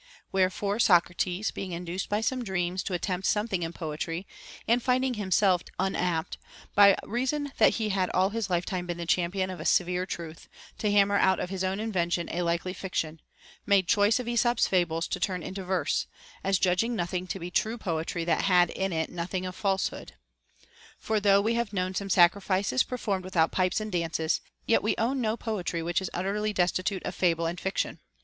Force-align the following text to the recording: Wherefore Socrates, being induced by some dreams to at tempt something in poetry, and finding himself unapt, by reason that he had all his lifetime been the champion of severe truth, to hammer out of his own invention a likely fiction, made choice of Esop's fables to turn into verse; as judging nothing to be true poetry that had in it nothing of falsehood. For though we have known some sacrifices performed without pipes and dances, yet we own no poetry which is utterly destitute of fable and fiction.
Wherefore 0.31 0.79
Socrates, 0.79 1.51
being 1.51 1.73
induced 1.73 2.09
by 2.09 2.21
some 2.21 2.43
dreams 2.43 2.81
to 2.85 2.95
at 2.95 3.03
tempt 3.03 3.27
something 3.27 3.61
in 3.61 3.71
poetry, 3.71 4.25
and 4.67 4.81
finding 4.81 5.13
himself 5.13 5.61
unapt, 5.77 6.39
by 6.73 6.97
reason 7.03 7.51
that 7.59 7.75
he 7.75 7.89
had 7.89 8.09
all 8.09 8.31
his 8.31 8.49
lifetime 8.49 8.87
been 8.87 8.97
the 8.97 9.05
champion 9.05 9.51
of 9.51 9.67
severe 9.67 10.07
truth, 10.07 10.49
to 10.79 10.89
hammer 10.91 11.17
out 11.17 11.39
of 11.39 11.51
his 11.51 11.63
own 11.63 11.79
invention 11.79 12.29
a 12.31 12.41
likely 12.41 12.73
fiction, 12.73 13.21
made 13.67 13.87
choice 13.87 14.19
of 14.19 14.27
Esop's 14.27 14.65
fables 14.67 15.07
to 15.07 15.19
turn 15.19 15.43
into 15.43 15.63
verse; 15.63 16.07
as 16.43 16.57
judging 16.57 16.95
nothing 16.95 17.27
to 17.27 17.37
be 17.39 17.51
true 17.51 17.77
poetry 17.77 18.25
that 18.25 18.45
had 18.45 18.71
in 18.71 18.91
it 18.91 19.11
nothing 19.11 19.45
of 19.45 19.55
falsehood. 19.55 20.13
For 20.97 21.19
though 21.19 21.41
we 21.41 21.53
have 21.53 21.73
known 21.73 21.93
some 21.93 22.09
sacrifices 22.09 22.81
performed 22.81 23.23
without 23.23 23.51
pipes 23.51 23.79
and 23.79 23.91
dances, 23.91 24.41
yet 24.65 24.81
we 24.81 24.95
own 24.97 25.21
no 25.21 25.37
poetry 25.37 25.83
which 25.83 26.01
is 26.01 26.09
utterly 26.11 26.53
destitute 26.53 27.03
of 27.05 27.13
fable 27.13 27.45
and 27.45 27.59
fiction. 27.59 27.99